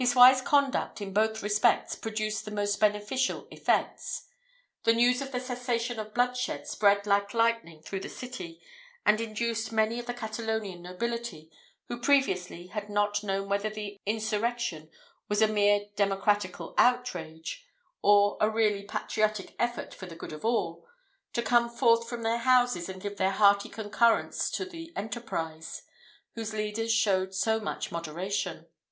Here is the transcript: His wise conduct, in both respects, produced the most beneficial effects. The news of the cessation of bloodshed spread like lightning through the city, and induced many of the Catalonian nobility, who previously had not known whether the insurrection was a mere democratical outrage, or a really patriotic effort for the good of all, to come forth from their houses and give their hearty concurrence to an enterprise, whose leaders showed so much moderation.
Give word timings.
His 0.01 0.15
wise 0.15 0.41
conduct, 0.41 0.99
in 0.99 1.13
both 1.13 1.43
respects, 1.43 1.93
produced 1.95 2.43
the 2.43 2.49
most 2.49 2.79
beneficial 2.79 3.47
effects. 3.51 4.25
The 4.83 4.93
news 4.95 5.21
of 5.21 5.31
the 5.31 5.39
cessation 5.39 5.99
of 5.99 6.15
bloodshed 6.15 6.65
spread 6.65 7.05
like 7.05 7.35
lightning 7.35 7.83
through 7.83 7.99
the 7.99 8.09
city, 8.09 8.59
and 9.05 9.21
induced 9.21 9.71
many 9.71 9.99
of 9.99 10.07
the 10.07 10.15
Catalonian 10.15 10.81
nobility, 10.81 11.51
who 11.87 11.99
previously 12.01 12.65
had 12.65 12.89
not 12.89 13.21
known 13.23 13.47
whether 13.47 13.69
the 13.69 13.99
insurrection 14.07 14.89
was 15.29 15.39
a 15.39 15.47
mere 15.47 15.85
democratical 15.95 16.73
outrage, 16.79 17.63
or 18.01 18.37
a 18.41 18.49
really 18.49 18.81
patriotic 18.85 19.55
effort 19.59 19.93
for 19.93 20.07
the 20.07 20.15
good 20.15 20.33
of 20.33 20.43
all, 20.43 20.83
to 21.33 21.43
come 21.43 21.69
forth 21.69 22.09
from 22.09 22.23
their 22.23 22.39
houses 22.39 22.89
and 22.89 23.03
give 23.03 23.17
their 23.17 23.29
hearty 23.33 23.69
concurrence 23.69 24.49
to 24.49 24.63
an 24.71 24.91
enterprise, 24.95 25.83
whose 26.33 26.55
leaders 26.55 26.91
showed 26.91 27.35
so 27.35 27.59
much 27.59 27.91
moderation. 27.91 28.65